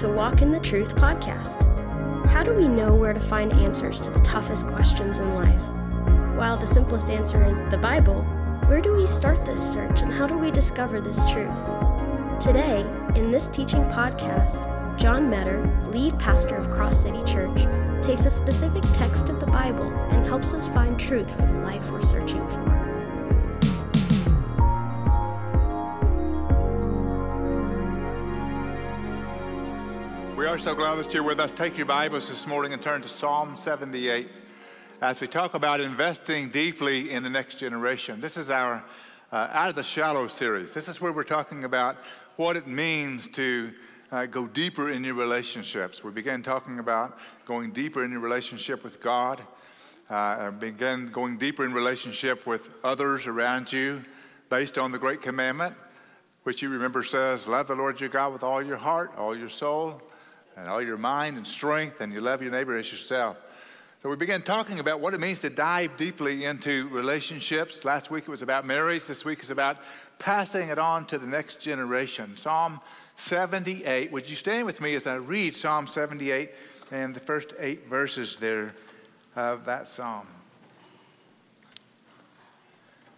[0.00, 1.62] to Walk in the Truth podcast.
[2.28, 5.60] How do we know where to find answers to the toughest questions in life?
[6.38, 8.22] While the simplest answer is the Bible,
[8.64, 11.54] where do we start this search and how do we discover this truth?
[12.40, 12.80] Today,
[13.14, 14.64] in this teaching podcast,
[14.96, 17.66] John Meador, lead pastor of Cross City Church,
[18.00, 21.90] takes a specific text of the Bible and helps us find truth for the life
[21.90, 22.89] we're searching for.
[30.50, 31.52] Are so glad that you're with us.
[31.52, 34.28] Take your Bibles this morning and turn to Psalm 78
[35.00, 38.20] as we talk about investing deeply in the next generation.
[38.20, 38.82] This is our
[39.30, 40.74] uh, Out of the Shallow series.
[40.74, 41.98] This is where we're talking about
[42.34, 43.70] what it means to
[44.10, 46.02] uh, go deeper in your relationships.
[46.02, 49.40] We began talking about going deeper in your relationship with God,
[50.08, 54.04] uh, began going deeper in relationship with others around you
[54.48, 55.76] based on the Great Commandment,
[56.42, 59.48] which you remember says, Love the Lord your God with all your heart, all your
[59.48, 60.02] soul,
[60.56, 63.36] and all your mind and strength, and you love your neighbor as yourself.
[64.02, 67.84] So we began talking about what it means to dive deeply into relationships.
[67.84, 69.04] Last week it was about marriage.
[69.06, 69.76] This week is about
[70.18, 72.38] passing it on to the next generation.
[72.38, 72.80] Psalm
[73.16, 74.10] 78.
[74.10, 76.50] Would you stand with me as I read Psalm 78
[76.90, 78.74] and the first eight verses there
[79.36, 80.26] of that psalm?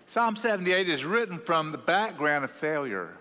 [0.09, 3.15] Psalm 78 is written from the background of failure.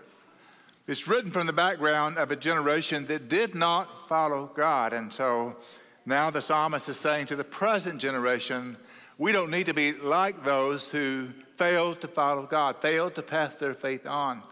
[0.88, 4.92] It's written from the background of a generation that did not follow God.
[4.92, 5.54] And so
[6.04, 8.76] now the psalmist is saying to the present generation,
[9.16, 13.54] we don't need to be like those who failed to follow God, failed to pass
[13.54, 14.42] their faith on.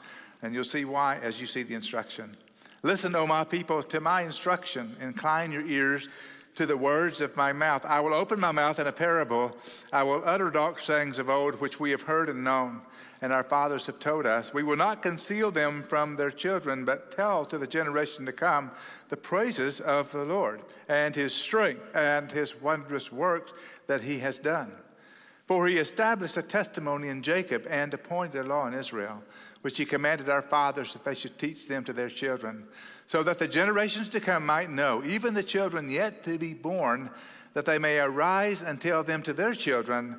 [0.40, 2.30] And you'll see why as you see the instruction.
[2.84, 4.94] Listen, O my people, to my instruction.
[5.00, 6.08] Incline your ears
[6.54, 7.84] to the words of my mouth.
[7.84, 9.56] I will open my mouth in a parable.
[9.92, 12.82] I will utter dark sayings of old, which we have heard and known
[13.22, 14.54] and our fathers have told us.
[14.54, 18.70] We will not conceal them from their children, but tell to the generation to come
[19.08, 23.52] the praises of the Lord and his strength and his wondrous works
[23.86, 24.72] that he has done.
[25.46, 29.22] For he established a testimony in Jacob and appointed a law in Israel,
[29.62, 32.68] which he commanded our fathers that they should teach them to their children,
[33.06, 37.10] so that the generations to come might know, even the children yet to be born,
[37.54, 40.16] that they may arise and tell them to their children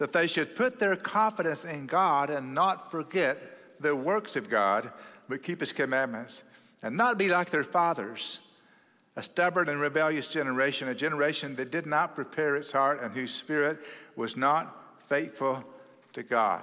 [0.00, 3.36] that they should put their confidence in God and not forget
[3.80, 4.90] the works of God,
[5.28, 6.42] but keep his commandments,
[6.82, 8.40] and not be like their fathers,
[9.14, 13.34] a stubborn and rebellious generation, a generation that did not prepare its heart and whose
[13.34, 13.78] spirit
[14.16, 14.74] was not
[15.06, 15.62] faithful
[16.14, 16.62] to God.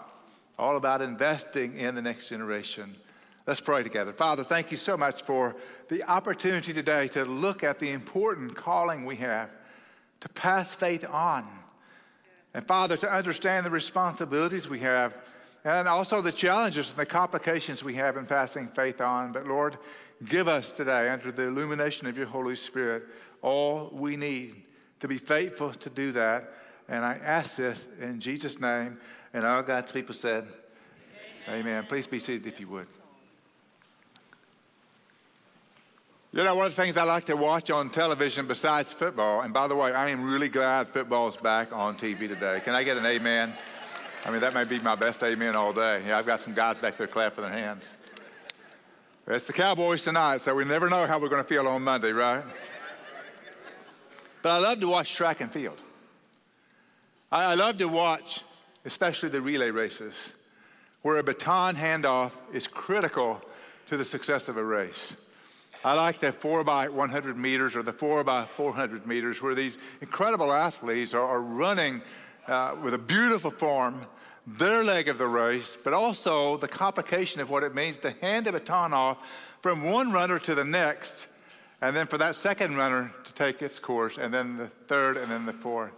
[0.57, 2.95] All about investing in the next generation.
[3.45, 4.13] Let's pray together.
[4.13, 5.55] Father, thank you so much for
[5.89, 9.51] the opportunity today to look at the important calling we have
[10.21, 11.47] to pass faith on
[12.57, 15.15] and Father, to understand the responsibilities we have
[15.63, 19.31] and also the challenges and the complications we have in passing faith on.
[19.31, 19.77] But Lord,
[20.27, 23.03] give us today, under the illumination of your Holy Spirit,
[23.43, 24.63] all we need
[25.01, 26.51] to be faithful to do that.
[26.89, 28.97] And I ask this in Jesus' name.
[29.35, 30.47] And all God's people said,
[31.47, 31.59] Amen.
[31.59, 31.83] Amen.
[31.83, 32.87] Please be seated if you would.
[36.37, 39.51] You know, one of the things I like to watch on television besides football, and
[39.51, 42.61] by the way, I am really glad football's back on TV today.
[42.63, 43.51] Can I get an amen?
[44.23, 46.03] I mean, that may be my best amen all day.
[46.05, 47.89] Yeah, I've got some guys back there clapping their hands.
[49.25, 52.11] It's the Cowboys tonight, so we never know how we're going to feel on Monday,
[52.11, 52.43] right?
[54.43, 55.79] But I love to watch track and field.
[57.31, 58.43] I, I love to watch,
[58.85, 60.35] especially the relay races,
[61.01, 63.41] where a baton handoff is critical
[63.87, 65.15] to the success of a race.
[65.83, 69.77] I like the four by 100 meters or the four by 400 meters, where these
[70.01, 72.01] incredible athletes are, are running
[72.47, 74.01] uh, with a beautiful form,
[74.45, 78.47] their leg of the race, but also the complication of what it means to hand
[78.47, 79.17] a baton off
[79.61, 81.27] from one runner to the next,
[81.81, 85.31] and then for that second runner to take its course, and then the third, and
[85.31, 85.91] then the fourth.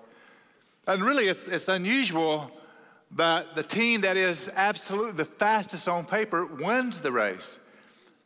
[0.87, 2.52] And really, it's, it's unusual
[3.11, 7.59] that the team that is absolutely the fastest on paper wins the race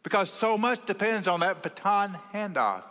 [0.04, 2.84] because so much depends on that baton handoff.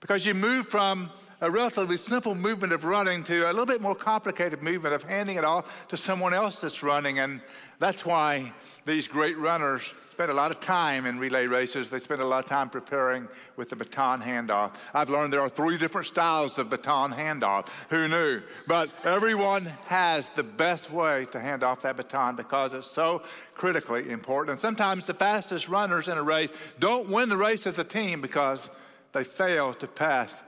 [0.00, 3.94] Because you move from a relatively simple movement of running to a little bit more
[3.94, 7.18] complicated movement of handing it off to someone else that's running.
[7.18, 7.40] And
[7.78, 8.52] that's why
[8.84, 9.82] these great runners
[10.20, 11.88] spend a lot of time in relay races.
[11.88, 13.26] They spend a lot of time preparing
[13.56, 14.74] with the baton handoff.
[14.92, 17.68] I've learned there are three different styles of baton handoff.
[17.88, 18.42] Who knew?
[18.66, 23.22] But everyone has the best way to hand off that baton because it's so
[23.54, 24.56] critically important.
[24.56, 28.20] And sometimes the fastest runners in a race don't win the race as a team
[28.20, 28.68] because
[29.14, 30.42] they fail to pass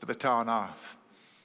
[0.00, 0.96] the baton off.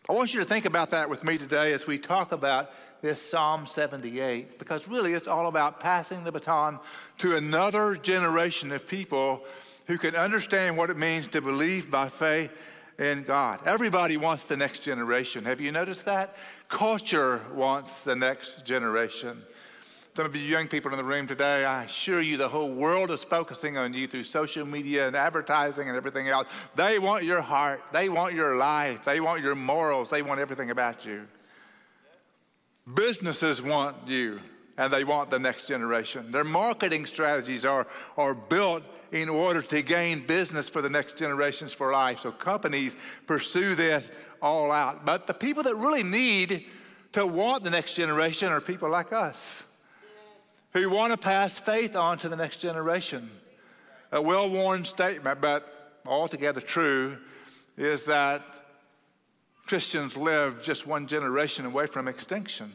[0.10, 2.72] I want you to think about that with me today as we talk about
[3.02, 6.80] this Psalm 78 because really it's all about passing the baton
[7.20, 9.44] to another generation of people
[9.88, 12.52] who can understand what it means to believe by faith
[13.00, 13.60] in God.
[13.66, 15.46] Everybody wants the next generation.
[15.46, 16.36] Have you noticed that?
[16.70, 19.44] Culture wants the next generation.
[20.16, 23.12] Some of you young people in the room today, I assure you the whole world
[23.12, 26.48] is focusing on you through social media and advertising and everything else.
[26.76, 30.72] They want your heart, they want your life, they want your morals, they want everything
[30.72, 31.28] about you.
[32.94, 34.40] Businesses want you
[34.78, 36.32] and they want the next generation.
[36.32, 41.74] Their marketing strategies are, are built in order to gain business for the next generations
[41.74, 42.22] for life.
[42.22, 42.96] So companies
[43.26, 44.12] pursue this
[44.42, 45.06] all out.
[45.06, 46.66] But the people that really need
[47.14, 49.66] to want the next generation are people like us
[50.74, 53.32] who want to pass faith on to the next generation.
[54.12, 57.18] A well worn statement, but altogether true,
[57.78, 58.42] is that
[59.68, 62.72] Christians live just one generation away from extinction.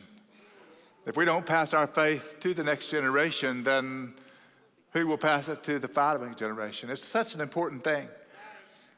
[1.07, 4.15] If we don't pass our faith to the next generation, then
[4.93, 6.91] who will pass it to the following generation?
[6.91, 8.09] It's such an important thing.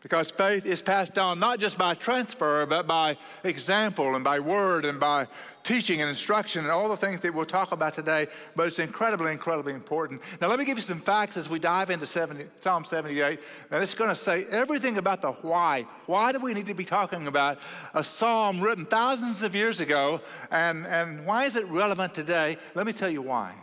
[0.05, 4.85] Because faith is passed on not just by transfer, but by example and by word
[4.85, 5.27] and by
[5.62, 8.27] teaching and instruction and all the things that we'll talk about today.
[8.55, 10.21] But it's incredibly, incredibly important.
[10.43, 13.41] Now, let me give you some facts as we dive into 70, Psalm 78.
[13.71, 15.87] And it's going to say everything about the why.
[16.05, 17.59] Why do we need to be talking about
[17.95, 20.21] a psalm written thousands of years ago?
[20.50, 22.59] And, and why is it relevant today?
[22.75, 23.55] Let me tell you why.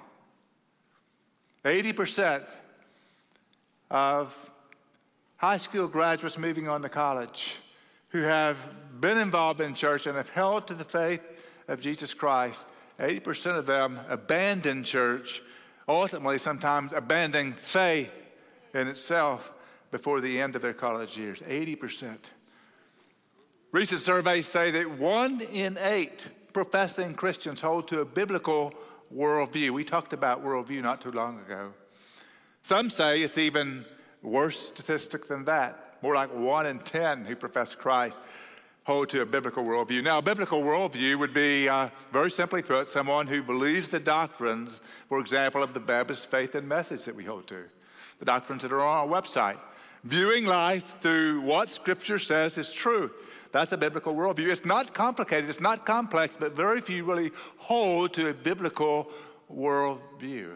[1.63, 2.43] 80%
[3.91, 4.50] of
[5.41, 7.57] high school graduates moving on to college
[8.09, 8.57] who have
[9.01, 11.21] been involved in church and have held to the faith
[11.67, 12.63] of Jesus Christ,
[12.99, 15.41] 80% of them abandon church,
[15.87, 18.11] ultimately, sometimes abandoning faith
[18.75, 19.51] in itself
[19.89, 21.39] before the end of their college years.
[21.39, 22.17] 80%.
[23.71, 28.75] Recent surveys say that one in eight professing Christians hold to a biblical
[29.11, 29.71] worldview.
[29.71, 31.73] We talked about worldview not too long ago.
[32.61, 33.85] Some say it's even
[34.21, 35.97] Worse statistic than that.
[36.01, 38.19] More like one in 10 who profess Christ
[38.83, 40.03] hold to a biblical worldview.
[40.03, 44.81] Now, a biblical worldview would be, uh, very simply put, someone who believes the doctrines,
[45.07, 47.63] for example, of the Baptist faith and message that we hold to,
[48.19, 49.57] the doctrines that are on our website.
[50.03, 53.11] Viewing life through what Scripture says is true.
[53.51, 54.47] That's a biblical worldview.
[54.49, 59.11] It's not complicated, it's not complex, but very few really hold to a biblical
[59.53, 60.55] worldview.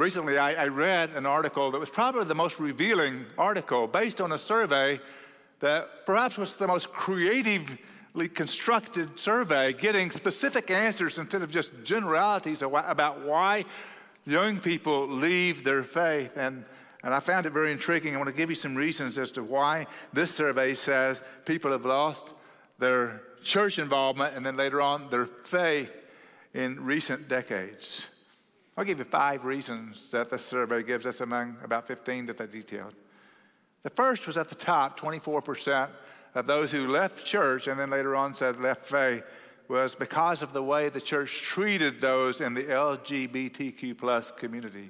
[0.00, 4.32] Recently, I, I, read an article that was probably the most revealing article based on
[4.32, 4.98] a survey
[5.58, 12.62] that perhaps was the most creatively constructed survey, getting specific answers instead of just generalities
[12.62, 13.66] about why
[14.24, 16.34] young people leave their faith.
[16.34, 16.64] And,
[17.04, 18.14] and I found it very intriguing.
[18.14, 21.84] I want to give you some reasons as to why this survey says people have
[21.84, 22.32] lost
[22.78, 25.94] their church involvement and then later on their faith
[26.54, 28.08] in recent decades.
[28.80, 32.46] I'll give you five reasons that this survey gives us among about 15 that they
[32.46, 32.94] detailed.
[33.82, 35.90] The first was at the top 24%
[36.34, 39.22] of those who left church and then later on said left faith
[39.68, 44.88] was because of the way the church treated those in the LGBTQ plus community.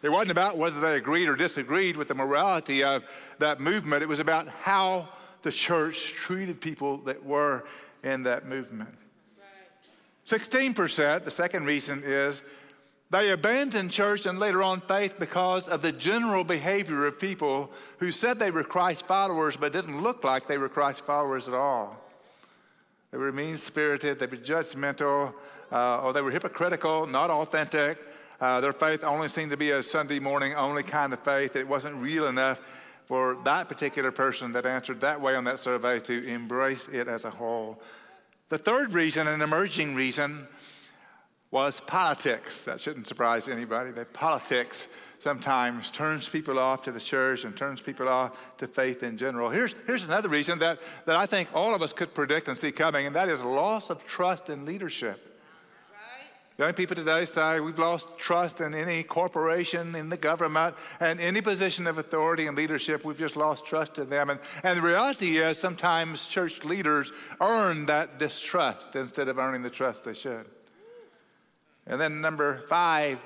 [0.00, 3.02] It wasn't about whether they agreed or disagreed with the morality of
[3.40, 4.04] that movement.
[4.04, 5.08] It was about how
[5.42, 7.64] the church treated people that were
[8.04, 8.94] in that movement.
[10.28, 12.44] 16%, the second reason is
[13.10, 18.10] they abandoned church and later on faith because of the general behavior of people who
[18.10, 21.96] said they were Christ followers but didn't look like they were Christ followers at all.
[23.12, 25.32] They were mean spirited, they were judgmental,
[25.70, 27.98] uh, or they were hypocritical, not authentic.
[28.40, 31.56] Uh, their faith only seemed to be a Sunday morning only kind of faith.
[31.56, 32.60] It wasn't real enough
[33.06, 37.24] for that particular person that answered that way on that survey to embrace it as
[37.24, 37.80] a whole.
[38.48, 40.48] The third reason, an emerging reason,
[41.50, 42.64] was politics.
[42.64, 43.90] That shouldn't surprise anybody.
[43.92, 44.88] That politics
[45.18, 49.50] sometimes turns people off to the church and turns people off to faith in general.
[49.50, 52.72] Here's, here's another reason that, that I think all of us could predict and see
[52.72, 55.22] coming, and that is loss of trust in leadership.
[56.58, 61.42] Young people today say we've lost trust in any corporation, in the government, and any
[61.42, 63.04] position of authority and leadership.
[63.04, 64.30] We've just lost trust in them.
[64.30, 67.12] And, and the reality is sometimes church leaders
[67.42, 70.46] earn that distrust instead of earning the trust they should.
[71.86, 73.20] And then number five,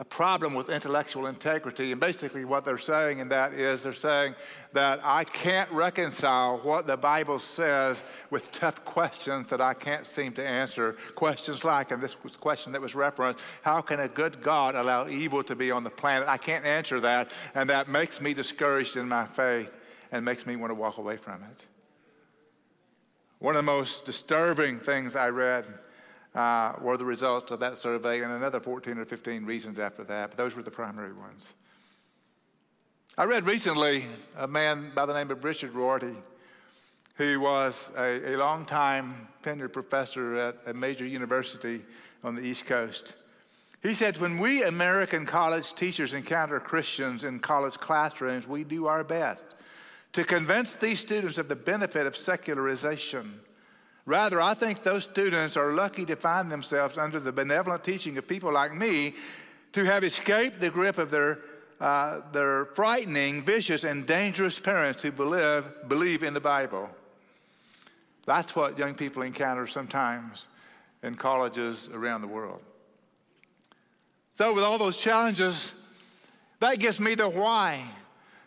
[0.00, 1.92] a problem with intellectual integrity.
[1.92, 4.34] And basically, what they're saying in that is they're saying
[4.72, 10.32] that I can't reconcile what the Bible says with tough questions that I can't seem
[10.32, 10.96] to answer.
[11.14, 14.74] Questions like, and this was a question that was referenced how can a good God
[14.74, 16.28] allow evil to be on the planet?
[16.28, 19.72] I can't answer that, and that makes me discouraged in my faith
[20.10, 21.64] and makes me want to walk away from it.
[23.38, 25.66] One of the most disturbing things I read
[26.34, 30.30] uh, were the results of that survey, and another 14 or 15 reasons after that,
[30.30, 31.52] but those were the primary ones.
[33.16, 36.16] I read recently a man by the name of Richard Rorty,
[37.16, 41.82] who was a, a long-time tenured professor at a major university
[42.24, 43.14] on the East Coast.
[43.84, 49.04] He said, When we American college teachers encounter Christians in college classrooms, we do our
[49.04, 49.44] best
[50.14, 53.40] to convince these students of the benefit of secularization.
[54.06, 58.28] Rather, I think those students are lucky to find themselves under the benevolent teaching of
[58.28, 59.14] people like me
[59.72, 61.38] to have escaped the grip of their
[61.80, 66.88] uh, they're frightening, vicious, and dangerous parents who believe, believe in the Bible.
[68.26, 70.48] That's what young people encounter sometimes
[71.02, 72.62] in colleges around the world.
[74.34, 75.74] So, with all those challenges,
[76.60, 77.84] that gives me the why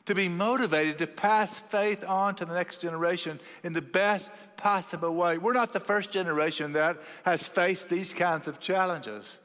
[0.07, 5.13] to be motivated to pass faith on to the next generation in the best possible
[5.13, 5.37] way.
[5.37, 9.39] We're not the first generation that has faced these kinds of challenges.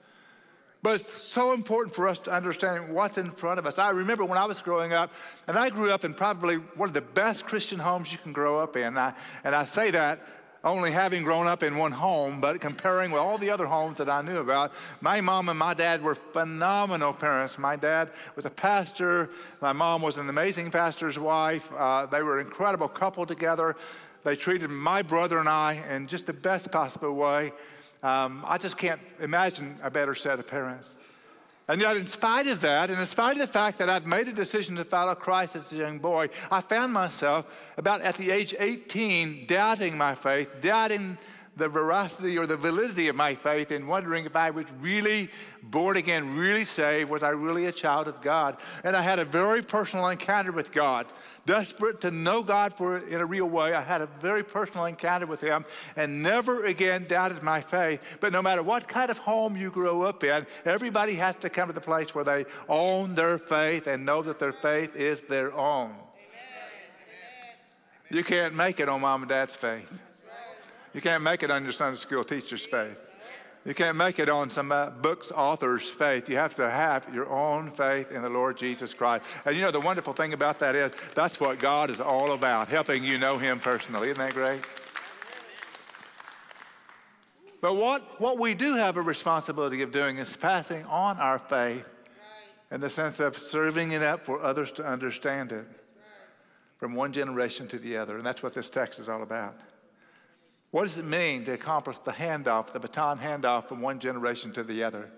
[0.82, 3.78] But it's so important for us to understand what's in front of us.
[3.78, 5.12] I remember when I was growing up,
[5.46, 8.58] and I grew up in probably one of the best Christian homes you can grow
[8.58, 8.84] up in.
[8.84, 9.14] And I,
[9.44, 10.20] and I say that
[10.64, 14.08] only having grown up in one home, but comparing with all the other homes that
[14.08, 17.58] I knew about, my mom and my dad were phenomenal parents.
[17.58, 21.70] My dad was a pastor, my mom was an amazing pastor's wife.
[21.76, 23.76] Uh, they were an incredible couple together.
[24.24, 27.52] They treated my brother and I in just the best possible way.
[28.04, 30.94] Um, I just can't imagine a better set of parents.
[31.68, 34.26] And yet, in spite of that, and in spite of the fact that I'd made
[34.26, 38.30] a decision to follow Christ as a young boy, I found myself about at the
[38.30, 41.18] age 18 doubting my faith, doubting
[41.56, 45.28] the veracity or the validity of my faith, and wondering if I was really
[45.62, 48.56] born again, really saved, was I really a child of God?
[48.84, 51.06] And I had a very personal encounter with God
[51.44, 53.74] desperate to know God for in a real way.
[53.74, 55.64] I had a very personal encounter with Him
[55.96, 58.00] and never again doubted my faith.
[58.20, 61.68] But no matter what kind of home you grow up in, everybody has to come
[61.68, 65.52] to the place where they own their faith and know that their faith is their
[65.52, 65.94] own.
[68.10, 70.00] You can't make it on mom and dad's faith.
[70.94, 72.98] You can't make it on your Sunday school teacher's faith.
[73.64, 76.28] You can't make it on some uh, book's author's faith.
[76.28, 79.24] You have to have your own faith in the Lord Jesus Christ.
[79.44, 82.68] And you know, the wonderful thing about that is that's what God is all about,
[82.68, 84.10] helping you know Him personally.
[84.10, 84.60] Isn't that great?
[87.60, 91.88] But what, what we do have a responsibility of doing is passing on our faith
[92.72, 95.66] in the sense of serving it up for others to understand it
[96.78, 98.16] from one generation to the other.
[98.16, 99.54] And that's what this text is all about.
[100.72, 104.64] What does it mean to accomplish the handoff, the baton handoff from one generation to
[104.64, 105.10] the other?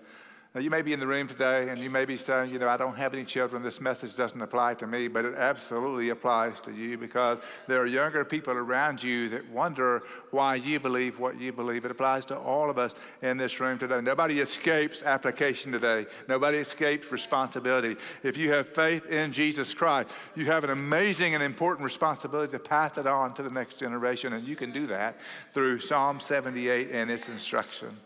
[0.55, 2.69] Now, you may be in the room today and you may be saying, you know,
[2.69, 3.61] I don't have any children.
[3.61, 7.85] This message doesn't apply to me, but it absolutely applies to you because there are
[7.85, 11.83] younger people around you that wonder why you believe what you believe.
[11.83, 13.99] It applies to all of us in this room today.
[13.99, 17.97] Nobody escapes application today, nobody escapes responsibility.
[18.23, 22.59] If you have faith in Jesus Christ, you have an amazing and important responsibility to
[22.59, 25.19] pass it on to the next generation, and you can do that
[25.53, 27.97] through Psalm 78 and its instruction.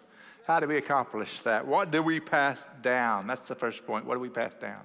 [0.49, 1.67] How do we accomplish that?
[1.67, 3.27] What do we pass down?
[3.27, 4.05] That's the first point.
[4.05, 4.81] What do we pass down?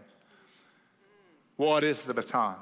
[1.56, 2.56] What is the baton?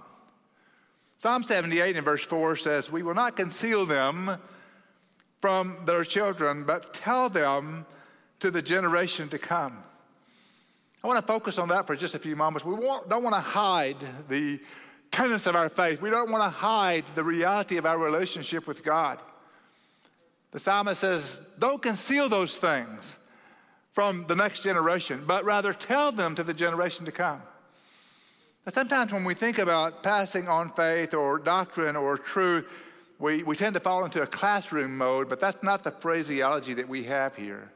[1.18, 4.38] Psalm 78 in verse 4 says, We will not conceal them
[5.40, 7.87] from their children, but tell them
[8.38, 9.82] to the generation to come.
[11.02, 12.64] I want to focus on that for just a few moments.
[12.64, 13.97] We don't want to hide
[14.28, 14.61] the
[15.11, 16.00] tenets of our faith.
[16.00, 19.21] We don't want to hide the reality of our relationship with God.
[20.52, 23.16] The psalmist says, Don't conceal those things
[23.92, 27.42] from the next generation, but rather tell them to the generation to come.
[28.64, 32.71] Now, sometimes when we think about passing on faith or doctrine or truth,
[33.18, 36.88] we, we tend to fall into a classroom mode, but that's not the phraseology that
[36.88, 37.71] we have here.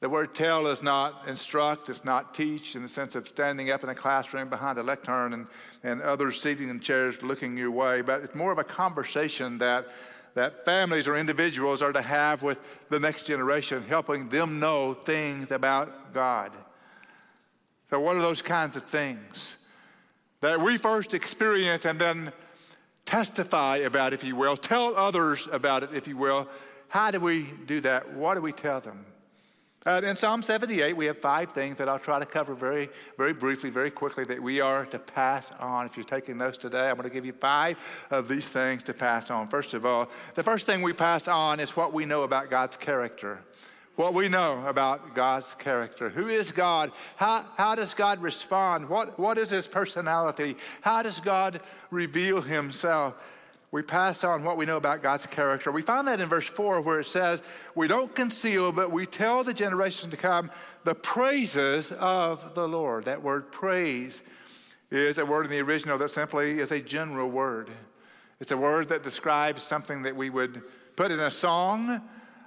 [0.00, 3.84] The word tell is not instruct, it's not teach in the sense of standing up
[3.84, 5.46] in a classroom behind a lectern and,
[5.84, 9.86] and others sitting in chairs looking your way, but it's more of a conversation that
[10.34, 15.50] that families or individuals are to have with the next generation, helping them know things
[15.50, 16.52] about God.
[17.90, 19.56] So, what are those kinds of things
[20.40, 22.32] that we first experience and then
[23.04, 26.48] testify about, if you will, tell others about it, if you will?
[26.88, 28.12] How do we do that?
[28.14, 29.04] What do we tell them?
[29.86, 33.32] Uh, in Psalm 78, we have five things that I'll try to cover very, very
[33.32, 35.86] briefly, very quickly, that we are to pass on.
[35.86, 37.78] If you're taking notes today, I'm going to give you five
[38.10, 39.48] of these things to pass on.
[39.48, 42.76] First of all, the first thing we pass on is what we know about God's
[42.76, 43.40] character.
[43.96, 46.10] What we know about God's character.
[46.10, 46.92] Who is God?
[47.16, 48.86] How, how does God respond?
[48.86, 50.56] What, what is his personality?
[50.82, 53.14] How does God reveal himself?
[53.72, 55.70] We pass on what we know about God's character.
[55.70, 57.42] We find that in verse 4 where it says,
[57.76, 60.50] We don't conceal, but we tell the generations to come
[60.84, 63.04] the praises of the Lord.
[63.04, 64.22] That word praise
[64.90, 67.70] is a word in the original that simply is a general word.
[68.40, 70.62] It's a word that describes something that we would
[70.96, 72.02] put in a song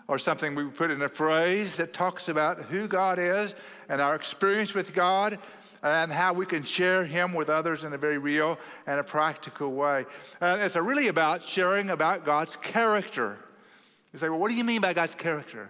[0.10, 3.56] or something we would put in a phrase that talks about who God is
[3.88, 5.40] and our experience with God
[5.84, 9.72] and how we can share Him with others in a very real and a practical
[9.74, 10.06] way.
[10.42, 13.38] And it's really about sharing about God's character.
[14.14, 15.70] You say, well, what do you mean by God's character?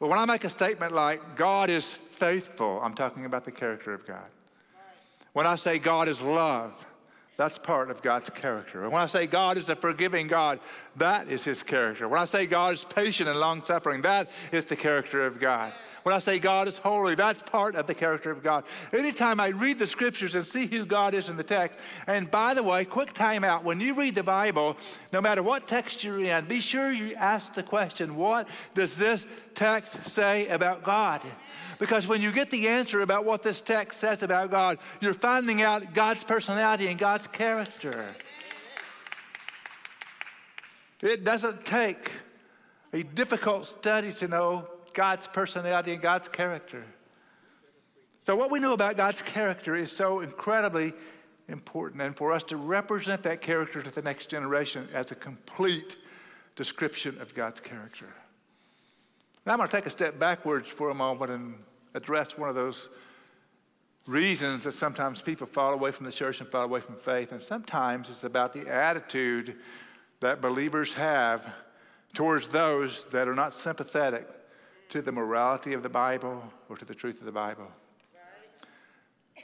[0.00, 3.94] Well, when I make a statement like, God is faithful, I'm talking about the character
[3.94, 4.26] of God.
[5.32, 6.86] When I say God is love,
[7.36, 8.88] that's part of God's character.
[8.88, 10.60] When I say God is a forgiving God,
[10.96, 12.08] that is his character.
[12.08, 15.72] When I say God is patient and long suffering, that is the character of God.
[16.04, 18.64] When I say God is holy, that's part of the character of God.
[18.92, 22.52] Anytime I read the scriptures and see who God is in the text, and by
[22.52, 23.64] the way, quick time out.
[23.64, 24.76] When you read the Bible,
[25.14, 29.26] no matter what text you're in, be sure you ask the question, what does this
[29.54, 31.22] text say about God?
[31.78, 35.62] Because when you get the answer about what this text says about God, you're finding
[35.62, 38.04] out God's personality and God's character.
[41.00, 42.10] It doesn't take
[42.92, 46.84] a difficult study to know God's personality and God's character.
[48.22, 50.94] So, what we know about God's character is so incredibly
[51.48, 52.02] important.
[52.02, 55.96] And for us to represent that character to the next generation as a complete
[56.56, 58.08] description of God's character.
[59.44, 61.54] Now, I'm going to take a step backwards for a moment and
[61.92, 62.88] address one of those
[64.06, 67.32] reasons that sometimes people fall away from the church and fall away from faith.
[67.32, 69.56] And sometimes it's about the attitude
[70.20, 71.46] that believers have
[72.14, 74.26] towards those that are not sympathetic
[74.90, 77.68] to the morality of the Bible or to the truth of the Bible.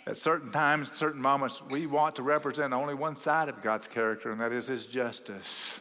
[0.06, 4.32] At certain times, certain moments, we want to represent only one side of God's character,
[4.32, 5.80] and that is His justice.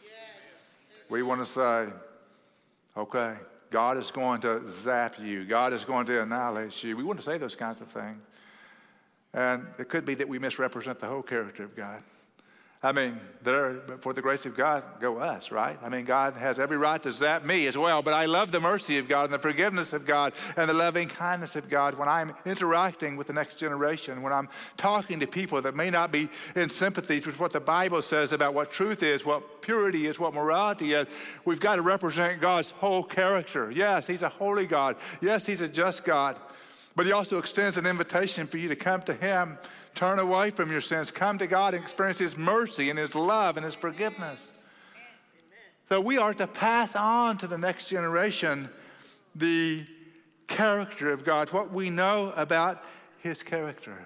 [1.10, 1.88] We want to say,
[2.98, 3.36] okay,
[3.72, 6.98] God is going to zap you, God is going to annihilate you.
[6.98, 8.22] We want to say those kinds of things.
[9.34, 12.02] And it could be that we misrepresent the whole character of God.
[12.82, 13.20] I mean,
[14.00, 15.78] for the grace of God, go us, right?
[15.84, 18.62] I mean, God has every right to zap me as well, but I love the
[18.62, 22.08] mercy of God and the forgiveness of God and the loving kindness of God when
[22.08, 26.30] I'm interacting with the next generation, when I'm talking to people that may not be
[26.56, 30.34] in sympathy with what the Bible says about what truth is, what purity is, what
[30.34, 31.08] morality is.
[31.44, 33.70] We've got to represent God's whole character.
[33.72, 34.96] Yes, He's a holy God.
[35.20, 36.40] Yes, He's a just God.
[37.00, 39.58] But he also extends an invitation for you to come to him,
[39.96, 43.56] turn away from your sins, come to God and experience his mercy and his love
[43.56, 44.52] and his forgiveness.
[45.88, 48.68] So we are to pass on to the next generation
[49.34, 49.86] the
[50.50, 52.84] character of God, what we know about
[53.20, 53.98] his character.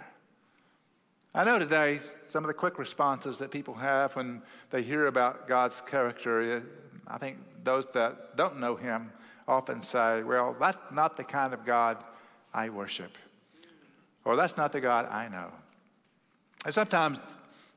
[1.33, 5.47] I know today some of the quick responses that people have when they hear about
[5.47, 6.61] God's character.
[7.07, 9.11] I think those that don't know him
[9.47, 11.97] often say, well, that's not the kind of God
[12.53, 13.17] I worship.
[14.25, 15.51] Or that's not the God I know.
[16.65, 17.19] And sometimes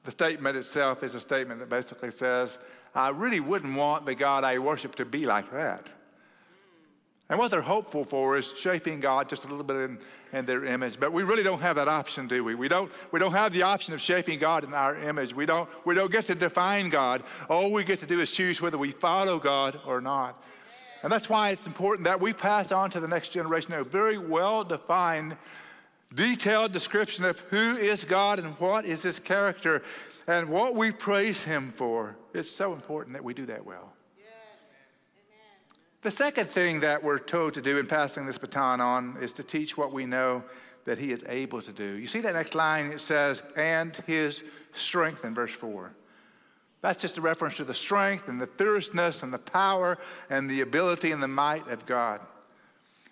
[0.04, 2.58] the statement itself is a statement that basically says,
[2.94, 5.92] I really wouldn't want the God I worship to be like that.
[7.28, 9.98] And what they're hopeful for is shaping God just a little bit in,
[10.32, 11.00] in, their image.
[11.00, 12.54] But we really don't have that option, do we?
[12.54, 15.34] We don't, we don't have the option of shaping God in our image.
[15.34, 17.24] We don't, we don't get to define God.
[17.50, 20.40] All we get to do is choose whether we follow God or not.
[21.02, 24.18] And that's why it's important that we pass on to the next generation a very
[24.18, 25.36] well defined,
[26.14, 29.82] detailed description of who is God and what is his character
[30.26, 32.16] and what we praise him for.
[32.34, 33.92] It's so important that we do that well.
[36.02, 39.42] The second thing that we're told to do in passing this baton on is to
[39.42, 40.44] teach what we know
[40.84, 41.96] that he is able to do.
[41.96, 42.92] You see that next line?
[42.92, 45.90] It says, and his strength in verse 4.
[46.86, 49.98] That's just a reference to the strength and the fierceness and the power
[50.30, 52.20] and the ability and the might of God.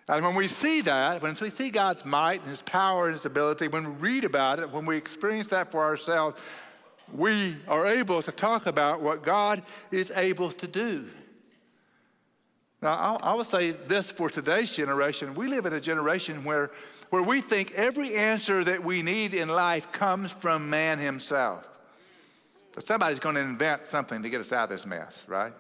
[0.07, 3.27] And when we see that, when we see God's might and his power and his
[3.27, 6.41] ability, when we read about it, when we experience that for ourselves,
[7.13, 9.61] we are able to talk about what God
[9.91, 11.07] is able to do.
[12.81, 15.35] Now, I will say this for today's generation.
[15.35, 16.71] We live in a generation where,
[17.11, 21.67] where we think every answer that we need in life comes from man himself.
[22.83, 25.53] Somebody's going to invent something to get us out of this mess, right?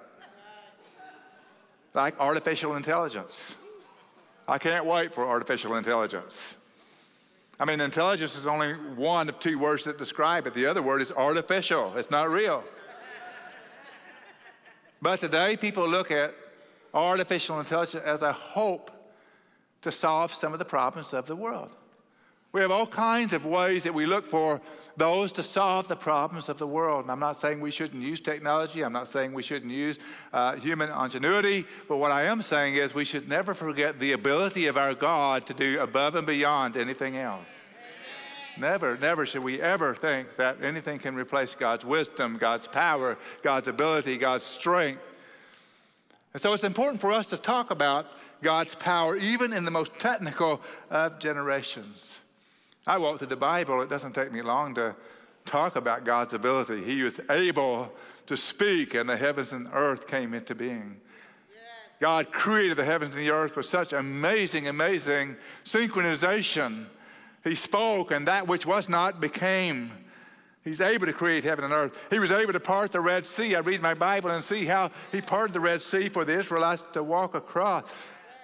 [1.94, 3.54] Like artificial intelligence.
[4.48, 6.56] I can't wait for artificial intelligence.
[7.58, 10.54] I mean, intelligence is only one of two words that describe it.
[10.54, 12.64] The other word is artificial, it's not real.
[15.00, 16.34] But today, people look at
[16.92, 18.90] artificial intelligence as a hope
[19.82, 21.76] to solve some of the problems of the world.
[22.54, 24.60] We have all kinds of ways that we look for
[24.96, 27.02] those to solve the problems of the world.
[27.02, 28.84] And I'm not saying we shouldn't use technology.
[28.84, 29.98] I'm not saying we shouldn't use
[30.32, 31.66] uh, human ingenuity.
[31.88, 35.46] But what I am saying is we should never forget the ability of our God
[35.46, 37.44] to do above and beyond anything else.
[38.56, 43.66] Never, never should we ever think that anything can replace God's wisdom, God's power, God's
[43.66, 45.02] ability, God's strength.
[46.32, 48.06] And so it's important for us to talk about
[48.42, 52.20] God's power, even in the most technical of generations.
[52.86, 54.94] I walk through the Bible, it doesn't take me long to
[55.44, 56.84] talk about God's ability.
[56.84, 57.92] He was able
[58.26, 61.00] to speak, and the heavens and earth came into being.
[62.00, 66.86] God created the heavens and the earth with such amazing, amazing synchronization.
[67.42, 69.90] He spoke, and that which was not became.
[70.64, 71.98] He's able to create heaven and earth.
[72.10, 73.54] He was able to part the Red Sea.
[73.54, 76.82] I read my Bible and see how he parted the Red Sea for the Israelites
[76.92, 77.92] to walk across.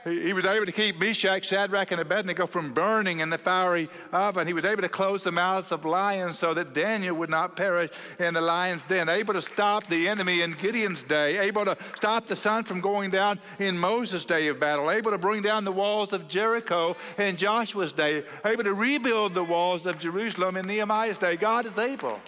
[0.04, 4.46] He, was able to keep Meshach, Shadrach, and Abednego from burning in the fiery oven.
[4.46, 7.90] He was able to close the mouths of lions so that Daniel would not perish
[8.18, 9.10] in the lion's den.
[9.10, 11.38] Able to stop the enemy in Gideon's day.
[11.40, 14.90] Able to stop the sun from going down in Moses' day of battle.
[14.90, 18.24] Able to bring down the walls of Jericho in Joshua's day.
[18.42, 21.36] Able to rebuild the walls of Jerusalem in Nehemiah's day.
[21.36, 22.18] God is able.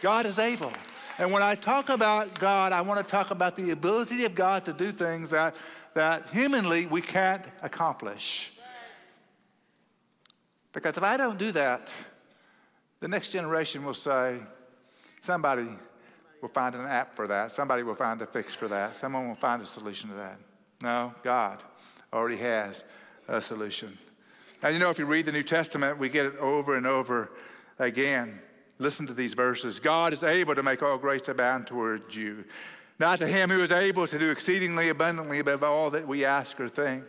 [0.00, 0.72] God is able.
[1.18, 4.64] And when I talk about God, I want to talk about the ability of God
[4.64, 5.54] to do things that
[5.94, 8.52] that humanly we can't accomplish.
[10.72, 11.94] Because if I don't do that,
[13.00, 14.38] the next generation will say,
[15.22, 15.68] somebody
[16.42, 17.52] will find an app for that.
[17.52, 18.96] Somebody will find a fix for that.
[18.96, 20.38] Someone will find a solution to that.
[20.82, 21.62] No, God
[22.12, 22.84] already has
[23.28, 23.96] a solution.
[24.62, 27.30] Now, you know, if you read the New Testament, we get it over and over
[27.78, 28.40] again.
[28.78, 32.44] Listen to these verses God is able to make all grace abound towards you
[32.98, 36.60] not to him who is able to do exceedingly abundantly above all that we ask
[36.60, 37.04] or think.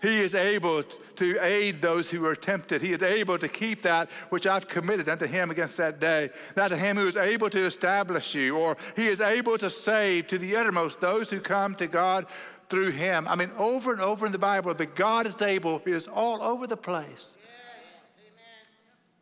[0.00, 2.82] He is able to aid those who are tempted.
[2.82, 6.30] He is able to keep that which I've committed unto him against that day.
[6.56, 10.28] Not to him who is able to establish you, or he is able to save
[10.28, 12.26] to the uttermost those who come to God
[12.68, 13.26] through him.
[13.26, 16.66] I mean, over and over in the Bible, the God is able is all over
[16.66, 17.36] the place.
[17.40, 18.26] Yes.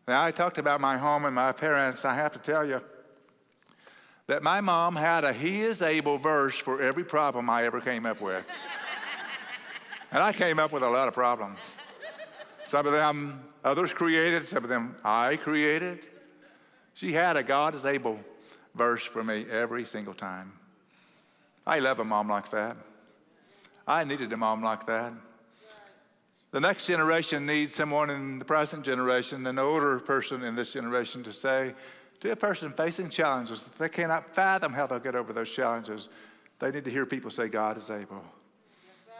[0.08, 2.04] Now, I talked about my home and my parents.
[2.04, 2.82] I have to tell you,
[4.26, 8.06] that my mom had a He is able verse for every problem I ever came
[8.06, 8.44] up with.
[10.10, 11.58] and I came up with a lot of problems.
[12.64, 16.08] Some of them others created, some of them I created.
[16.94, 18.18] She had a God is able
[18.74, 20.52] verse for me every single time.
[21.66, 22.76] I love a mom like that.
[23.86, 25.12] I needed a mom like that.
[26.50, 31.22] The next generation needs someone in the present generation, an older person in this generation,
[31.24, 31.74] to say,
[32.20, 36.08] to a person facing challenges that they cannot fathom how they'll get over those challenges,
[36.58, 38.22] they need to hear people say, God is able.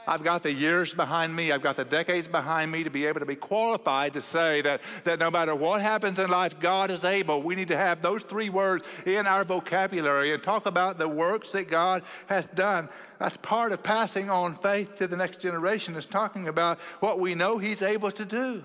[0.08, 3.18] I've got the years behind me, I've got the decades behind me to be able
[3.18, 7.04] to be qualified to say that, that no matter what happens in life, God is
[7.04, 7.42] able.
[7.42, 11.50] We need to have those three words in our vocabulary and talk about the works
[11.52, 12.88] that God has done.
[13.18, 17.34] That's part of passing on faith to the next generation, is talking about what we
[17.34, 18.62] know He's able to do.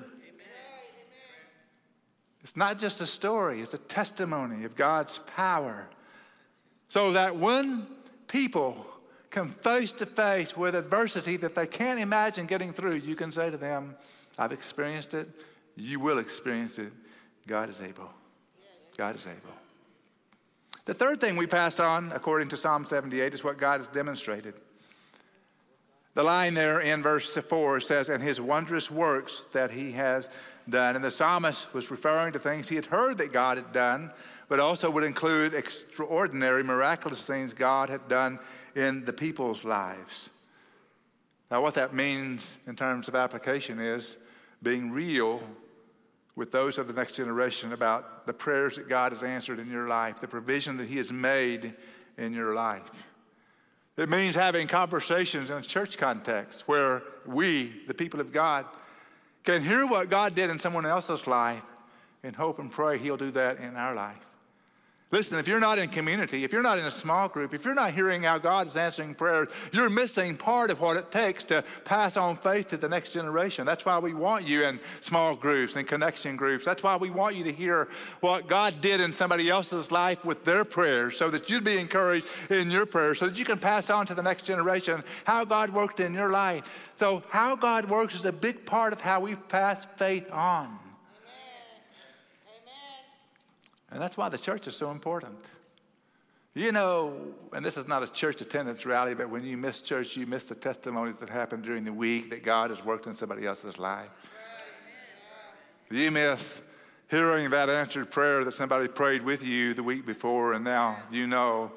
[2.44, 5.88] It's not just a story, it's a testimony of God's power.
[6.90, 7.88] So that when
[8.28, 8.86] people
[9.30, 13.50] come face to face with adversity that they can't imagine getting through, you can say
[13.50, 13.96] to them,
[14.38, 15.30] I've experienced it,
[15.76, 16.92] you will experience it.
[17.48, 18.10] God is able.
[18.98, 19.56] God is able.
[20.86, 24.56] The third thing we pass on, according to Psalm 78, is what God has demonstrated.
[26.14, 30.30] The line there in verse 4 says, And his wondrous works that he has
[30.72, 30.96] done.
[30.96, 34.12] And the psalmist was referring to things he had heard that God had done,
[34.50, 38.40] but also would include extraordinary, miraculous things God had done
[38.76, 40.32] in the people's lives.
[41.52, 44.18] Now, what that means in terms of application is
[44.64, 45.42] being real
[46.36, 49.88] with those of the next generation about the prayers that God has answered in your
[49.88, 51.76] life, the provision that He has made
[52.18, 53.08] in your life.
[53.98, 58.66] It means having conversations in a church context where we, the people of God,
[59.44, 61.64] can hear what God did in someone else's life
[62.24, 64.18] and hope and pray He'll do that in our life.
[65.12, 67.74] Listen, if you're not in community, if you're not in a small group, if you're
[67.74, 71.66] not hearing how God is answering prayers, you're missing part of what it takes to
[71.84, 73.66] pass on faith to the next generation.
[73.66, 76.64] That's why we want you in small groups and connection groups.
[76.64, 77.90] That's why we want you to hear
[78.22, 82.26] what God did in somebody else's life with their prayers so that you'd be encouraged
[82.50, 85.72] in your prayers, so that you can pass on to the next generation how God
[85.72, 86.92] worked in your life.
[86.96, 90.81] So, how God works is a big part of how we pass faith on.
[93.92, 95.38] And that's why the church is so important.
[96.54, 100.18] You know, and this is not a church attendance rally, but when you miss church,
[100.18, 103.46] you miss the testimonies that happened during the week that God has worked in somebody
[103.46, 104.10] else's life.
[105.90, 106.62] You miss
[107.10, 111.28] hearing that answered prayer that somebody prayed with you the week before, and now you
[111.28, 111.72] know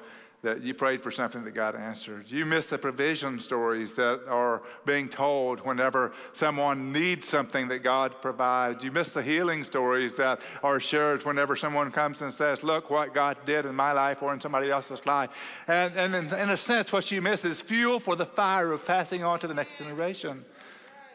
[0.45, 2.31] that you prayed for something that God answered.
[2.31, 8.21] You miss the provision stories that are being told whenever someone needs something that God
[8.21, 8.83] provides.
[8.83, 13.13] You miss the healing stories that are shared whenever someone comes and says, Look what
[13.13, 15.63] God did in my life or in somebody else's life.
[15.67, 18.85] And, and in, in a sense, what you miss is fuel for the fire of
[18.85, 20.45] passing on to the next generation.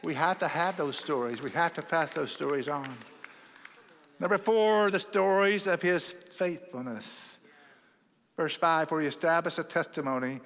[0.02, 2.88] We have to have those stories, we have to pass those stories on.
[4.18, 7.38] Number four, the stories of his faithfulness.
[8.40, 10.40] Verse 5, where he established a testimony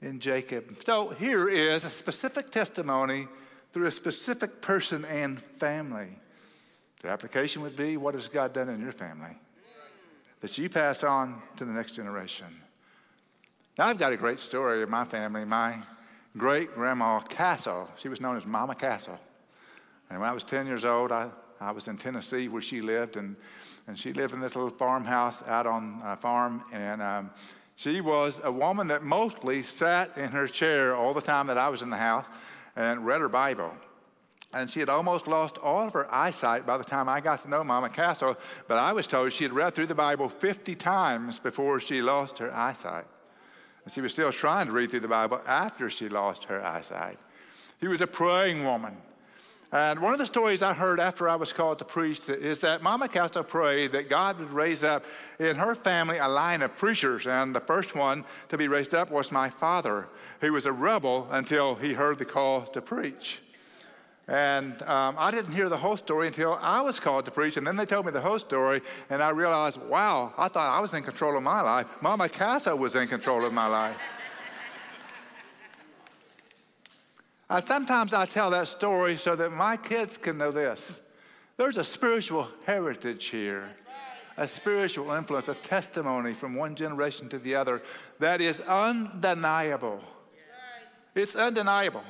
[0.00, 0.74] in Jacob.
[0.86, 3.28] So here is a specific testimony
[3.74, 6.18] through a specific person and family.
[7.02, 9.36] The application would be what has God done in your family
[10.40, 12.46] that you pass on to the next generation?
[13.76, 15.44] Now, I've got a great story of my family.
[15.44, 15.76] My
[16.38, 19.20] great grandma Castle, she was known as Mama Castle.
[20.08, 21.28] And when I was 10 years old, I,
[21.60, 23.36] I was in Tennessee where she lived, and
[23.86, 26.64] and she lived in this little farmhouse out on a farm.
[26.72, 27.30] And um,
[27.76, 31.68] she was a woman that mostly sat in her chair all the time that I
[31.68, 32.26] was in the house
[32.74, 33.72] and read her Bible.
[34.52, 37.50] And she had almost lost all of her eyesight by the time I got to
[37.50, 38.36] know Mama Castle.
[38.66, 42.38] But I was told she had read through the Bible 50 times before she lost
[42.38, 43.04] her eyesight.
[43.84, 47.18] And she was still trying to read through the Bible after she lost her eyesight.
[47.80, 48.96] She was a praying woman.
[49.72, 52.82] And one of the stories I heard after I was called to preach is that
[52.82, 55.04] Mama Castle prayed that God would raise up
[55.40, 57.26] in her family a line of preachers.
[57.26, 60.06] And the first one to be raised up was my father,
[60.40, 63.40] who was a rebel until he heard the call to preach.
[64.28, 67.56] And um, I didn't hear the whole story until I was called to preach.
[67.56, 70.80] And then they told me the whole story, and I realized, wow, I thought I
[70.80, 71.86] was in control of my life.
[72.00, 73.96] Mama Castle was in control of my life.
[77.48, 81.00] Uh, sometimes I tell that story so that my kids can know this.
[81.56, 83.70] There's a spiritual heritage here,
[84.36, 87.82] a spiritual influence, a testimony from one generation to the other
[88.18, 90.00] that is undeniable.
[91.14, 92.02] It's undeniable.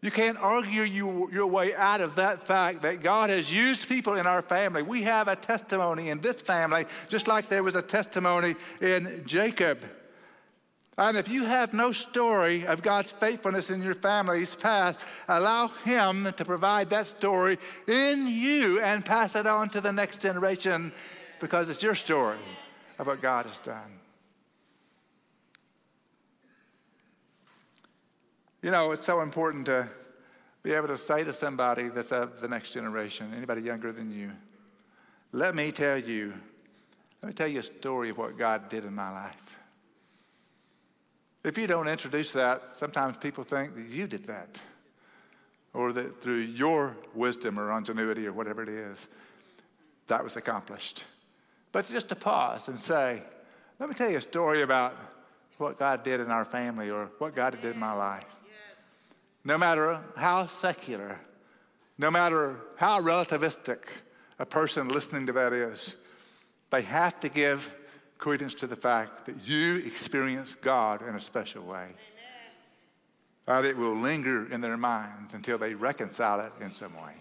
[0.00, 4.14] You can't argue you, your way out of that fact that God has used people
[4.14, 4.82] in our family.
[4.82, 9.78] We have a testimony in this family, just like there was a testimony in Jacob.
[10.96, 16.32] And if you have no story of God's faithfulness in your family's past, allow Him
[16.36, 20.92] to provide that story in you and pass it on to the next generation
[21.40, 22.38] because it's your story
[22.98, 23.98] of what God has done.
[28.62, 29.88] You know, it's so important to
[30.62, 34.30] be able to say to somebody that's of the next generation, anybody younger than you,
[35.32, 36.32] let me tell you,
[37.20, 39.58] let me tell you a story of what God did in my life.
[41.44, 44.58] If you don't introduce that, sometimes people think that you did that,
[45.74, 49.06] or that through your wisdom or ingenuity or whatever it is,
[50.06, 51.04] that was accomplished.
[51.70, 53.22] But just to pause and say,
[53.78, 54.96] let me tell you a story about
[55.58, 58.24] what God did in our family or what God did in my life.
[59.44, 61.20] No matter how secular,
[61.98, 63.78] no matter how relativistic
[64.38, 65.96] a person listening to that is,
[66.70, 67.74] they have to give
[68.24, 71.88] credence to the fact that you experience God in a special way.
[73.44, 77.12] That it will linger in their minds until they reconcile it in some way.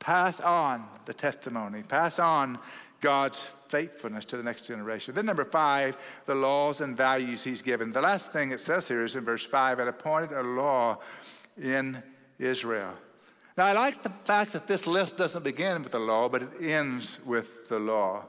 [0.00, 2.58] Pass on the testimony, pass on
[3.00, 5.14] God's faithfulness to the next generation.
[5.14, 5.96] Then, number five,
[6.26, 7.92] the laws and values he's given.
[7.92, 10.98] The last thing it says here is in verse five, and appointed a law
[11.56, 12.02] in
[12.40, 12.94] Israel.
[13.56, 16.50] Now, I like the fact that this list doesn't begin with the law, but it
[16.60, 18.24] ends with the law.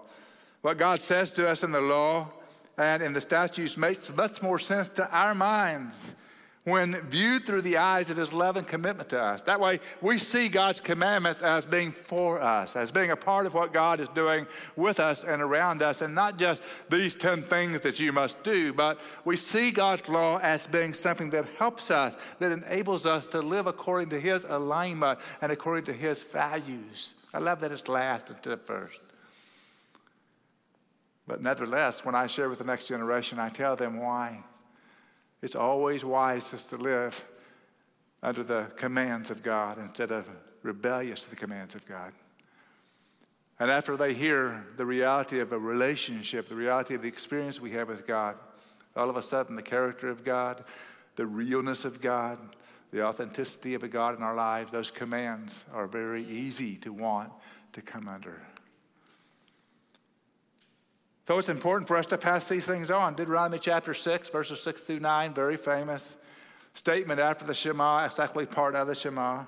[0.61, 2.27] What God says to us in the law
[2.77, 6.13] and in the statutes makes much more sense to our minds
[6.63, 9.41] when viewed through the eyes of his love and commitment to us.
[9.43, 13.55] That way, we see God's commandments as being for us, as being a part of
[13.55, 14.45] what God is doing
[14.75, 18.73] with us and around us, and not just these 10 things that you must do,
[18.73, 23.41] but we see God's law as being something that helps us, that enables us to
[23.41, 27.15] live according to his alignment and according to his values.
[27.33, 29.01] I love that it's last instead of first.
[31.27, 34.43] But nevertheless, when I share with the next generation, I tell them why.
[35.41, 37.25] It's always wisest to live
[38.23, 40.27] under the commands of God instead of
[40.63, 42.13] rebellious to the commands of God.
[43.59, 47.71] And after they hear the reality of a relationship, the reality of the experience we
[47.71, 48.35] have with God,
[48.95, 50.63] all of a sudden the character of God,
[51.15, 52.39] the realness of God,
[52.91, 57.31] the authenticity of a God in our lives, those commands are very easy to want
[57.73, 58.41] to come under.
[61.31, 63.13] So it's important for us to pass these things on.
[63.13, 66.17] Deuteronomy chapter 6, verses 6 through 9, very famous
[66.73, 69.45] statement after the Shema, exactly part of the Shema.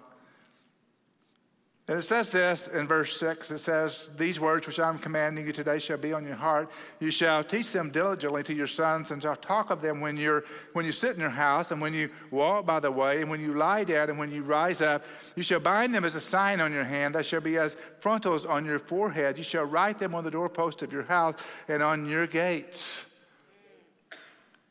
[1.86, 5.52] And it says this in verse 6 it says, These words which I'm commanding you
[5.52, 6.72] today shall be on your heart.
[7.02, 10.46] You shall teach them diligently to your sons, and shall talk of them when, you're,
[10.72, 13.42] when you sit in your house, and when you walk by the way, and when
[13.42, 15.04] you lie down, and when you rise up.
[15.36, 17.16] You shall bind them as a sign on your hand.
[17.16, 19.38] They shall be as frontals on your forehead.
[19.38, 23.08] You shall write them on the doorpost of your house and on your gates.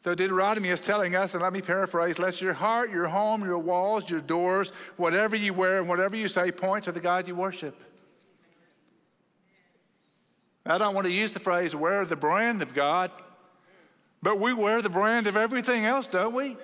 [0.03, 3.59] So Deuteronomy is telling us, and let me paraphrase, let your heart, your home, your
[3.59, 7.37] walls, your doors, whatever you wear and whatever you say, point to the God you
[7.37, 7.81] worship.
[10.67, 13.13] I don't want to use the phrase wear the brand of God,
[14.21, 16.57] but we wear the brand of everything else, don't we?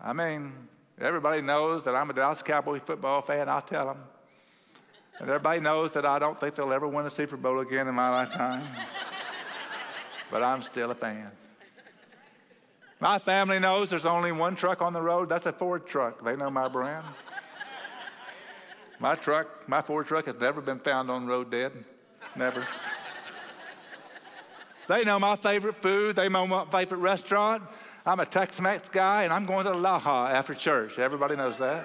[0.00, 0.52] I mean,
[1.00, 3.98] everybody knows that I'm a Dallas Cowboy football fan, I'll tell them.
[5.18, 7.94] And everybody knows that I don't think they'll ever win a Super Bowl again in
[7.96, 8.62] my lifetime
[10.30, 11.30] but I'm still a fan.
[12.98, 15.28] My family knows there's only one truck on the road.
[15.28, 16.24] That's a Ford truck.
[16.24, 17.04] They know my brand.
[18.98, 21.72] My truck, my Ford truck, has never been found on the road dead.
[22.34, 22.66] Never.
[24.88, 26.16] they know my favorite food.
[26.16, 27.62] They know my favorite restaurant.
[28.06, 30.98] I'm a Tex Mex guy, and I'm going to Laha after church.
[30.98, 31.84] Everybody knows that.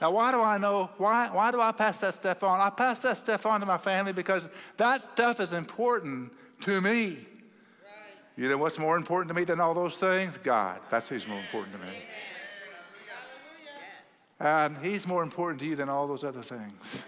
[0.00, 0.90] Now, why do I know?
[0.96, 2.60] Why, why do I pass that stuff on?
[2.60, 6.32] I pass that stuff on to my family because that stuff is important
[6.62, 7.18] to me.
[8.36, 10.38] You know what's more important to me than all those things?
[10.38, 10.80] God.
[10.90, 11.92] That's who's more important to me.
[14.38, 17.02] And He's more important to you than all those other things.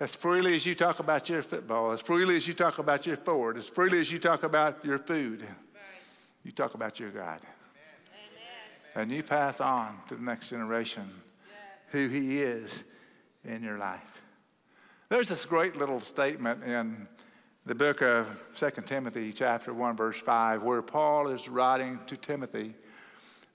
[0.00, 3.16] As freely as you talk about your football, as freely as you talk about your
[3.16, 5.44] Ford, as freely as you talk about your food,
[6.42, 7.40] you talk about your God.
[8.96, 11.08] And you pass on to the next generation
[11.90, 12.84] who He is
[13.44, 14.22] in your life.
[15.08, 17.08] There's this great little statement in
[17.64, 22.74] the book of 2 Timothy, chapter 1, verse 5, where Paul is writing to Timothy.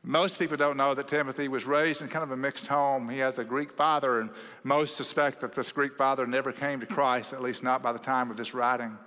[0.03, 3.07] Most people don't know that Timothy was raised in kind of a mixed home.
[3.07, 4.29] He has a Greek father, and
[4.63, 7.99] most suspect that this Greek father never came to Christ, at least not by the
[7.99, 8.97] time of this writing.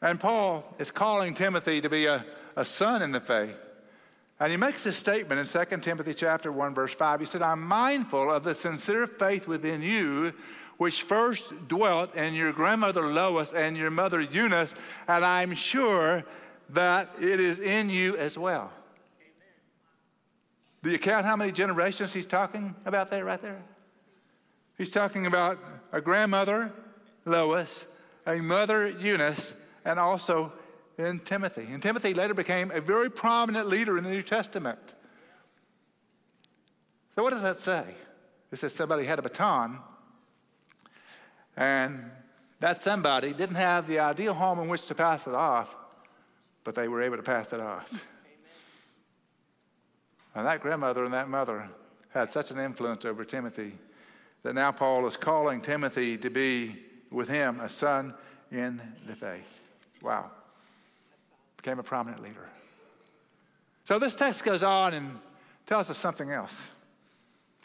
[0.00, 3.65] And Paul is calling Timothy to be a, a son in the faith.
[4.38, 7.20] And he makes this statement in 2 Timothy chapter 1, verse 5.
[7.20, 10.34] He said, I'm mindful of the sincere faith within you,
[10.76, 14.74] which first dwelt in your grandmother Lois and your mother Eunice,
[15.08, 16.22] and I'm sure
[16.70, 18.70] that it is in you as well.
[20.82, 23.62] Do you count how many generations he's talking about there, right there?
[24.76, 25.58] He's talking about
[25.92, 26.70] a grandmother,
[27.24, 27.86] Lois,
[28.26, 30.52] a mother, Eunice, and also
[30.98, 31.66] in Timothy.
[31.70, 34.94] And Timothy later became a very prominent leader in the New Testament.
[37.14, 37.84] So, what does that say?
[38.52, 39.80] It says somebody had a baton
[41.56, 42.10] and
[42.60, 45.74] that somebody didn't have the ideal home in which to pass it off,
[46.64, 47.90] but they were able to pass it off.
[47.90, 48.02] Amen.
[50.34, 51.68] And that grandmother and that mother
[52.10, 53.72] had such an influence over Timothy
[54.42, 56.76] that now Paul is calling Timothy to be
[57.10, 58.14] with him a son
[58.50, 59.60] in the faith.
[60.02, 60.30] Wow.
[61.66, 62.48] Became a prominent leader.
[63.82, 65.18] So this text goes on and
[65.66, 66.68] tells us something else.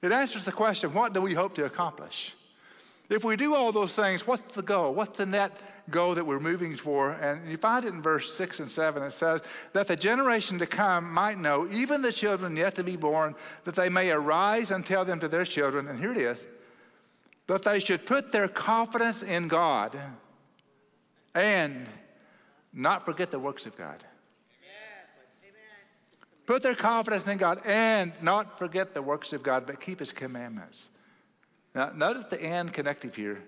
[0.02, 2.34] It answers the question what do we hope to accomplish?
[3.12, 4.96] If we do all those things, what's the goal?
[4.96, 5.56] What's the net
[5.92, 7.12] goal that we're moving for?
[7.12, 9.04] And you find it in verse 6 and 7.
[9.04, 12.96] It says, That the generation to come might know, even the children yet to be
[12.96, 13.36] born,
[13.66, 16.48] that they may arise and tell them to their children, and here it is,
[17.46, 19.96] that they should put their confidence in God
[21.36, 21.86] and
[22.74, 24.04] not forget the works of God.
[26.46, 30.12] Put their confidence in God and not forget the works of God, but keep his
[30.12, 30.90] commandments.
[31.74, 33.42] Now, notice the and connective here.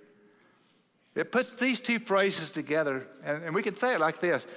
[1.15, 4.47] It puts these two phrases together, and, and we can say it like this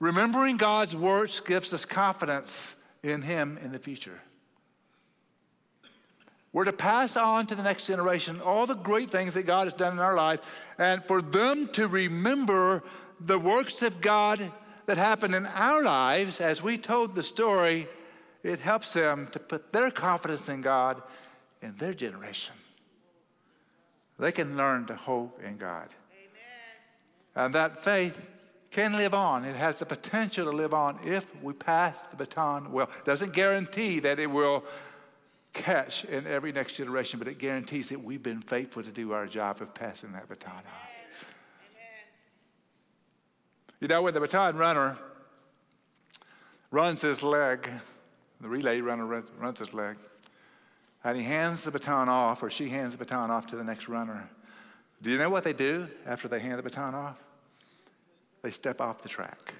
[0.00, 4.20] Remembering God's words gives us confidence in Him in the future.
[6.52, 9.74] We're to pass on to the next generation all the great things that God has
[9.74, 10.40] done in our life,
[10.78, 12.82] and for them to remember
[13.20, 14.40] the works of God
[14.86, 17.86] that happened in our lives as we told the story,
[18.42, 21.02] it helps them to put their confidence in God
[21.60, 22.54] in their generation
[24.18, 25.88] they can learn to hope in God.
[26.12, 27.46] Amen.
[27.46, 28.28] And that faith
[28.70, 29.44] can live on.
[29.44, 32.90] It has the potential to live on if we pass the baton well.
[33.04, 34.64] Doesn't guarantee that it will
[35.52, 39.26] catch in every next generation, but it guarantees that we've been faithful to do our
[39.26, 40.87] job of passing that baton on.
[43.80, 44.96] You know, when the baton runner
[46.70, 47.70] runs his leg,
[48.40, 49.96] the relay runner runs his leg,
[51.04, 53.88] and he hands the baton off, or she hands the baton off to the next
[53.88, 54.28] runner.
[55.00, 57.22] Do you know what they do after they hand the baton off?
[58.42, 59.54] They step off the track.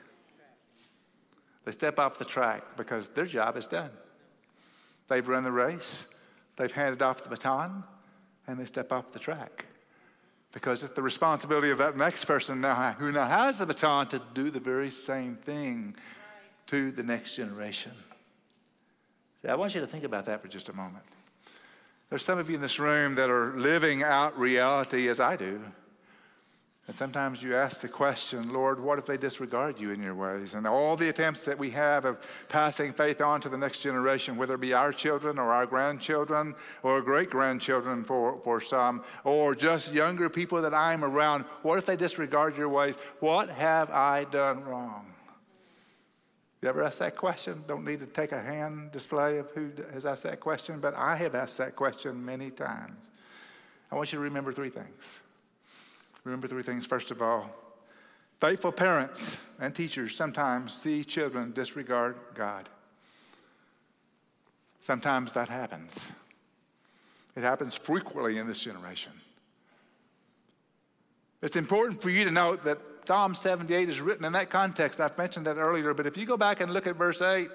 [1.64, 3.90] They step off the track because their job is done.
[5.08, 6.06] They've run the race,
[6.56, 7.84] they've handed off the baton
[8.46, 9.66] and they step off the track.
[10.52, 14.22] Because it's the responsibility of that next person now who now has the baton to
[14.34, 15.94] do the very same thing
[16.68, 17.92] to the next generation.
[19.42, 21.04] See, I want you to think about that for just a moment.
[22.10, 25.60] There's some of you in this room that are living out reality as I do.
[26.88, 30.54] And sometimes you ask the question, Lord, what if they disregard you in your ways?
[30.54, 32.18] And all the attempts that we have of
[32.48, 36.54] passing faith on to the next generation, whether it be our children or our grandchildren
[36.82, 41.84] or great grandchildren for, for some, or just younger people that I'm around, what if
[41.84, 42.96] they disregard your ways?
[43.20, 45.12] What have I done wrong?
[46.62, 47.64] You ever ask that question?
[47.68, 51.16] Don't need to take a hand display of who has asked that question, but I
[51.16, 52.96] have asked that question many times.
[53.92, 55.20] I want you to remember three things.
[56.28, 56.84] Remember three things.
[56.84, 57.48] First of all,
[58.38, 62.68] faithful parents and teachers sometimes see children disregard God.
[64.82, 66.12] Sometimes that happens.
[67.34, 69.12] It happens frequently in this generation.
[71.40, 72.76] It's important for you to note that
[73.06, 75.00] Psalm 78 is written in that context.
[75.00, 77.48] I've mentioned that earlier, but if you go back and look at verse 8,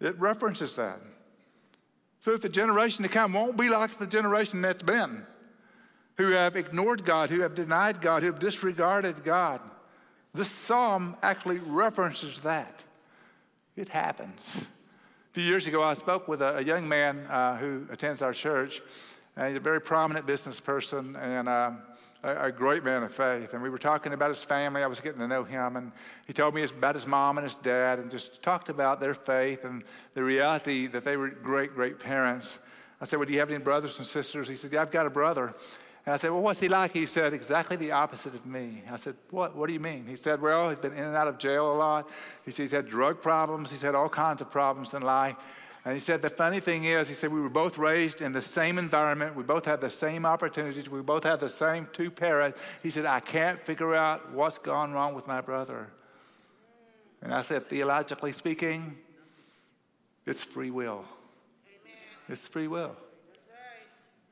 [0.00, 0.98] it references that.
[2.22, 5.26] So that the generation to come won't be like the generation that's been
[6.18, 9.60] who have ignored God, who have denied God, who have disregarded God.
[10.34, 12.84] This psalm actually references that.
[13.76, 14.66] It happens.
[15.30, 18.82] A few years ago, I spoke with a, young man uh, who attends our church,
[19.36, 21.70] and he's a very prominent business person and uh,
[22.24, 23.54] a, a, great man of faith.
[23.54, 24.82] And we were talking about his family.
[24.82, 25.92] I was getting to know him, and
[26.26, 29.64] he told me about his mom and his dad, and just talked about their faith
[29.64, 32.58] and the reality that they were great, great parents.
[33.00, 34.48] I said, Well, do you have any brothers and sisters?
[34.48, 35.54] He said, Yeah, I've got a brother.
[36.08, 36.94] And I said, Well, what's he like?
[36.94, 38.82] He said, Exactly the opposite of me.
[38.90, 39.54] I said, What?
[39.54, 40.06] What do you mean?
[40.06, 42.08] He said, Well, he's been in and out of jail a lot.
[42.46, 43.70] He said, He's had drug problems.
[43.70, 45.36] He's had all kinds of problems in life.
[45.84, 48.40] And he said, The funny thing is, he said, We were both raised in the
[48.40, 49.36] same environment.
[49.36, 50.88] We both had the same opportunities.
[50.88, 52.58] We both had the same two parents.
[52.82, 55.88] He said, I can't figure out what's gone wrong with my brother.
[57.20, 58.96] And I said, Theologically speaking,
[60.24, 61.04] it's free will.
[61.66, 61.98] Amen.
[62.30, 62.96] It's free will.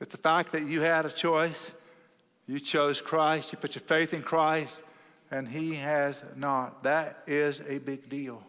[0.00, 1.72] It's the fact that you had a choice.
[2.46, 4.82] You chose Christ, you put your faith in Christ,
[5.30, 6.84] and He has not.
[6.84, 8.42] That is a big deal.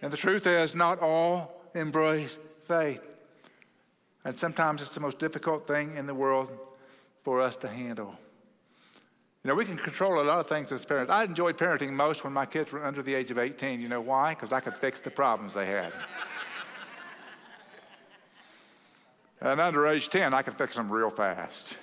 [0.00, 2.36] And the truth is, not all embrace
[2.66, 3.06] faith.
[4.24, 6.50] And sometimes it's the most difficult thing in the world
[7.22, 8.16] for us to handle.
[9.44, 11.12] You know, we can control a lot of things as parents.
[11.12, 13.80] I enjoyed parenting most when my kids were under the age of 18.
[13.80, 14.34] You know why?
[14.34, 15.92] Because I could fix the problems they had.
[19.42, 21.76] And under age 10, I can fix them real fast.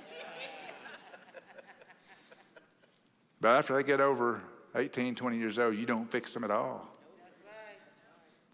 [3.42, 4.42] But after they get over
[4.76, 6.88] 18, 20 years old, you don't fix them at all.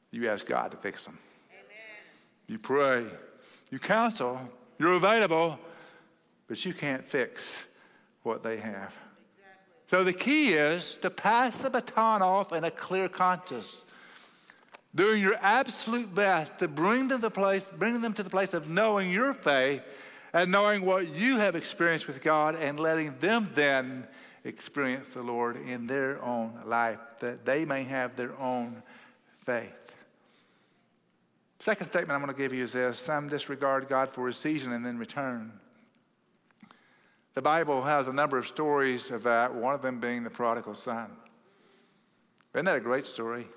[0.10, 1.20] You ask God to fix them.
[2.48, 3.06] You pray,
[3.70, 4.40] you counsel,
[4.80, 5.60] you're available,
[6.48, 7.78] but you can't fix
[8.24, 8.98] what they have.
[9.88, 13.86] So the key is to pass the baton off in a clear conscience
[14.96, 18.54] doing your absolute best to bring them to the place, bring them to the place
[18.54, 19.82] of knowing your faith
[20.34, 24.08] and knowing what you have experienced with God and letting them then
[24.46, 28.82] experience the Lord in their own life, that they may have their own
[29.46, 29.96] faith.
[31.60, 34.72] Second statement I'm going to give you is this some disregard God for a season
[34.72, 35.52] and then return.
[37.34, 40.76] The Bible has a number of stories of that, one of them being the prodigal
[40.76, 41.12] son.
[42.54, 43.48] Isn't that a great story?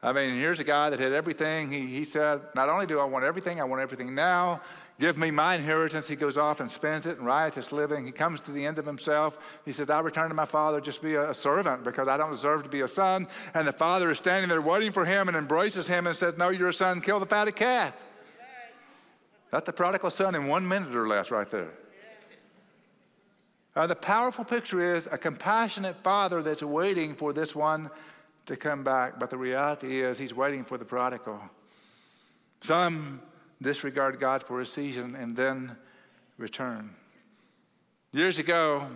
[0.00, 1.72] I mean, here's a guy that had everything.
[1.72, 4.60] He, he said, Not only do I want everything, I want everything now.
[5.00, 6.08] Give me my inheritance.
[6.08, 8.06] He goes off and spends it in riotous living.
[8.06, 9.36] He comes to the end of himself.
[9.64, 12.62] He says, I return to my father just be a, servant because I don't deserve
[12.62, 13.26] to be a son.
[13.54, 16.50] And the father is standing there waiting for him and embraces him and says, No,
[16.50, 17.00] you're a son.
[17.00, 17.92] Kill the fatted calf.
[19.50, 21.72] That's the prodigal son in one minute or less, right there.
[23.74, 27.90] Uh, the powerful picture is a compassionate father that's waiting for this one
[28.48, 29.18] to come back.
[29.18, 31.40] But the reality is, he's waiting for the prodigal.
[32.60, 33.22] Some
[33.62, 35.76] disregard God for a season and then
[36.36, 36.90] return.
[38.12, 38.88] Years ago,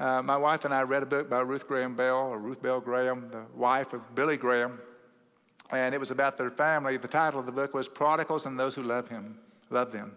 [0.00, 2.80] uh, my wife and I read a book by Ruth Graham Bell, or Ruth Bell
[2.80, 4.78] Graham, the wife of Billy Graham,
[5.70, 6.96] and it was about their family.
[6.96, 9.38] The title of the book was Prodigals and Those Who Love Him,
[9.70, 10.16] Love Them.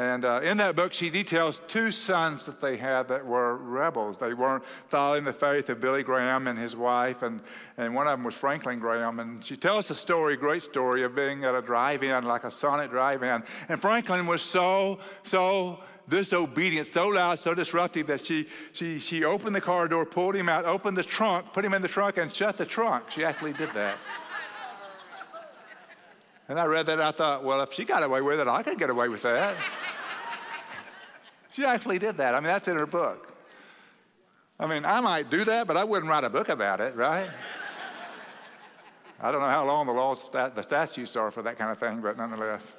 [0.00, 4.16] And uh, in that book, she details two sons that they had that were rebels.
[4.16, 7.42] They weren't following the faith of Billy Graham and his wife, and,
[7.76, 9.20] and one of them was Franklin Graham.
[9.20, 12.50] And she tells a story, great story, of being at a drive in, like a
[12.50, 13.42] Sonic drive in.
[13.68, 19.54] And Franklin was so, so disobedient, so loud, so disruptive that she, she, she opened
[19.54, 22.34] the car door, pulled him out, opened the trunk, put him in the trunk, and
[22.34, 23.10] shut the trunk.
[23.10, 23.98] She actually did that.
[26.50, 28.64] And I read that and I thought, well, if she got away with it, I
[28.64, 29.54] could get away with that.
[31.52, 32.34] she actually did that.
[32.34, 33.32] I mean, that's in her book.
[34.58, 37.30] I mean, I might do that, but I wouldn't write a book about it, right?
[39.20, 42.00] I don't know how long the laws, the statutes are for that kind of thing,
[42.00, 42.74] but nonetheless.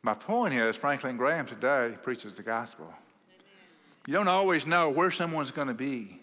[0.00, 2.94] My point is, Franklin Graham today preaches the gospel.
[4.06, 6.20] You don't always know where someone's going to be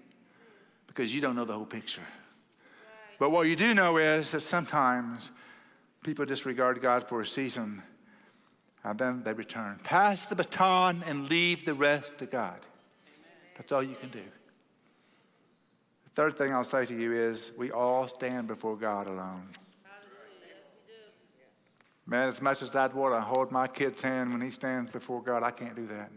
[0.87, 2.07] because you don't know the whole picture.
[3.19, 5.31] But what you do know is that sometimes
[6.03, 7.81] people disregard God for a season
[8.83, 9.79] and then they return.
[9.83, 12.59] Pass the baton and leave the rest to God.
[13.55, 14.23] That's all you can do.
[16.03, 19.47] The third thing I'll say to you is we all stand before God alone.
[22.05, 25.21] Man, as much as I'd want to hold my kid's hand when he stands before
[25.21, 26.11] God, I can't do that.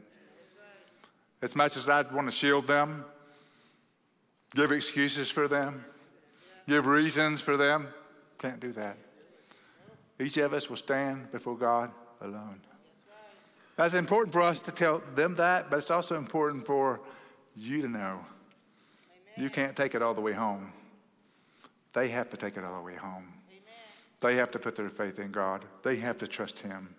[1.40, 3.04] As much as I'd want to shield them,
[4.54, 5.84] give excuses for them,
[6.68, 7.88] give reasons for them,
[8.38, 8.96] can't do that.
[10.18, 11.90] Each of us will stand before God
[12.20, 12.60] alone.
[13.76, 17.00] That's important for us to tell them that, but it's also important for
[17.54, 18.20] you to know
[19.36, 20.72] you can't take it all the way home.
[21.92, 23.32] They have to take it all the way home.
[24.20, 26.94] They have to put their faith in God, they have to trust Him.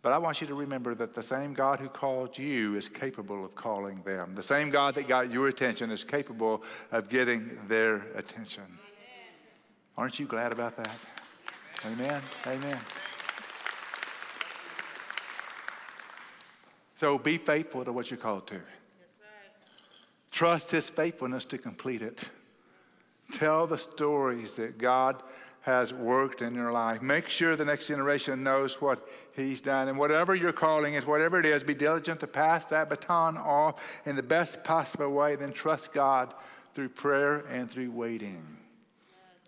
[0.00, 3.44] But I want you to remember that the same God who called you is capable
[3.44, 4.34] of calling them.
[4.34, 8.62] The same God that got your attention is capable of getting their attention.
[9.96, 10.96] Aren't you glad about that?
[11.84, 12.22] Amen.
[12.46, 12.78] Amen.
[16.94, 18.60] So be faithful to what you're called to.
[20.30, 22.30] Trust his faithfulness to complete it.
[23.32, 25.22] Tell the stories that God
[25.62, 27.02] has worked in your life.
[27.02, 29.88] Make sure the next generation knows what He's done.
[29.88, 33.82] And whatever your calling is, whatever it is, be diligent to pass that baton off
[34.06, 35.36] in the best possible way.
[35.36, 36.32] Then trust God
[36.74, 38.42] through prayer and through waiting.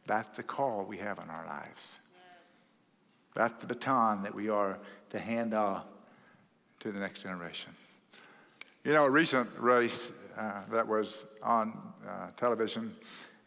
[0.07, 2.01] That's the call we have in our lives.
[3.35, 4.79] That's the baton that we are
[5.11, 5.85] to hand off
[6.81, 7.73] to the next generation.
[8.85, 12.97] You know, a recent race uh, that was on uh, television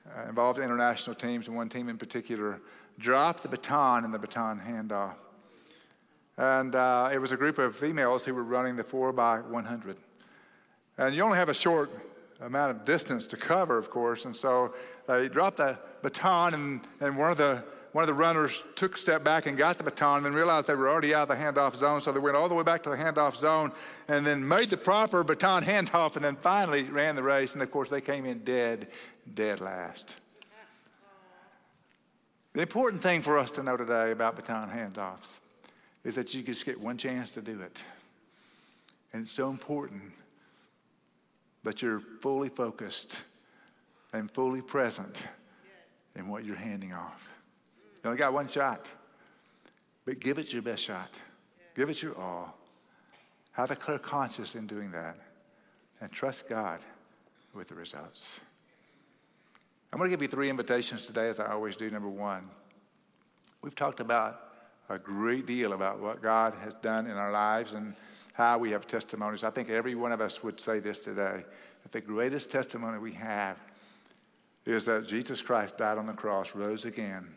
[0.05, 2.61] uh, involved international teams, and one team in particular
[2.99, 5.15] dropped the baton in the baton handoff.
[6.37, 9.97] And uh, it was a group of females who were running the 4 by 100.
[10.97, 11.91] And you only have a short
[12.41, 14.73] amount of distance to cover, of course, and so
[15.07, 18.97] they dropped the baton, and, and one of the one of the runners took a
[18.97, 21.43] step back and got the baton and then realized they were already out of the
[21.43, 22.01] handoff zone.
[22.01, 23.71] So they went all the way back to the handoff zone
[24.07, 27.53] and then made the proper baton handoff and then finally ran the race.
[27.53, 28.87] And of course, they came in dead,
[29.31, 30.19] dead last.
[32.53, 35.37] The important thing for us to know today about baton handoffs
[36.03, 37.83] is that you just get one chance to do it.
[39.13, 40.01] And it's so important
[41.61, 43.21] that you're fully focused
[44.11, 45.23] and fully present
[46.15, 47.29] in what you're handing off.
[48.03, 48.85] You only got one shot,
[50.05, 51.19] but give it your best shot.
[51.75, 52.57] Give it your all.
[53.53, 55.15] Have a clear conscience in doing that,
[56.01, 56.81] and trust God
[57.53, 58.41] with the results.
[59.91, 61.89] I'm going to give you three invitations today, as I always do.
[61.89, 62.49] Number one,
[63.61, 64.41] we've talked about
[64.89, 67.95] a great deal about what God has done in our lives and
[68.33, 69.43] how we have testimonies.
[69.43, 71.45] I think every one of us would say this today
[71.83, 73.57] that the greatest testimony we have
[74.65, 77.27] is that Jesus Christ died on the cross, rose again,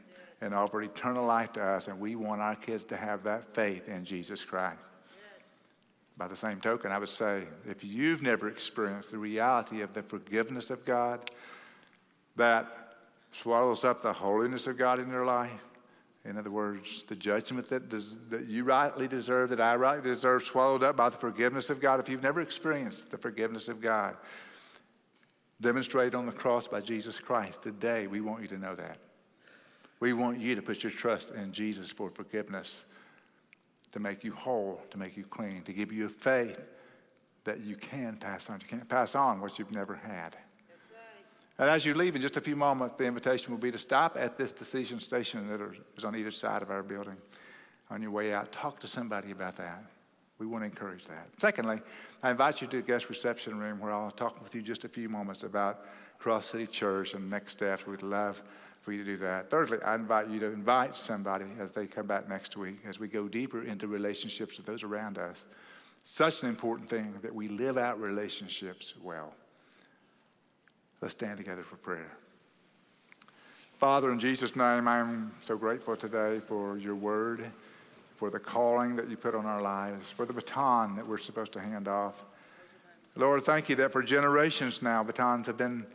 [0.40, 3.88] and offered eternal life to us, and we want our kids to have that faith
[3.88, 4.78] in Jesus Christ.
[6.18, 10.02] By the same token, I would say if you've never experienced the reality of the
[10.02, 11.20] forgiveness of God
[12.36, 12.66] that
[13.32, 15.50] swallows up the holiness of God in your life,
[16.24, 20.82] in other words, the judgment that, that you rightly deserve, that I rightly deserve, swallowed
[20.82, 22.00] up by the forgiveness of God.
[22.00, 24.16] If you've never experienced the forgiveness of God,
[25.60, 28.98] demonstrated on the cross by Jesus Christ, today we want you to know that.
[30.00, 32.84] We want you to put your trust in Jesus for forgiveness,
[33.92, 36.60] to make you whole, to make you clean, to give you a faith
[37.44, 38.60] that you can pass on.
[38.60, 40.36] You can't pass on what you've never had.
[41.58, 44.16] And as you leave in just a few moments, the invitation will be to stop
[44.18, 45.60] at this decision station that
[45.96, 47.16] is on either side of our building.
[47.88, 49.82] On your way out, talk to somebody about that.
[50.38, 51.28] We want to encourage that.
[51.38, 51.80] Secondly,
[52.22, 54.88] I invite you to the guest reception room where I'll talk with you just a
[54.88, 55.86] few moments about
[56.18, 57.86] Cross City Church and next steps.
[57.86, 58.42] We'd love
[58.86, 59.50] for you to do that.
[59.50, 63.08] Thirdly, I invite you to invite somebody as they come back next week, as we
[63.08, 65.44] go deeper into relationships with those around us.
[66.04, 69.34] Such an important thing that we live out relationships well.
[71.02, 72.12] Let's stand together for prayer.
[73.80, 77.44] Father, in Jesus' name, I'm so grateful today for your word,
[78.18, 81.52] for the calling that you put on our lives, for the baton that we're supposed
[81.54, 82.24] to hand off.
[83.16, 85.86] Lord, thank you that for generations now, batons have been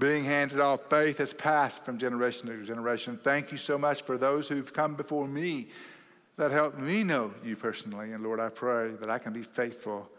[0.00, 0.88] being handed off.
[0.88, 3.18] Faith has passed from generation to generation.
[3.22, 5.68] Thank you so much for those who've come before me
[6.36, 8.12] that helped me know you personally.
[8.12, 10.10] And Lord, I pray that I can be faithful.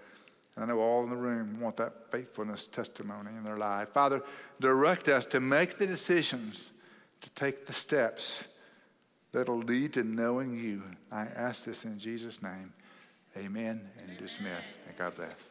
[0.56, 3.90] And I know all in the room want that faithfulness testimony in their life.
[3.90, 4.22] Father,
[4.60, 6.70] direct us to make the decisions,
[7.22, 8.48] to take the steps
[9.32, 10.84] that'll lead to knowing you.
[11.12, 12.74] I ask this in Jesus' name.
[13.36, 14.78] Amen and dismiss.
[14.88, 15.51] And God bless.